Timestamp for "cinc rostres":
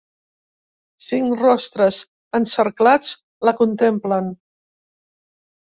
1.07-2.01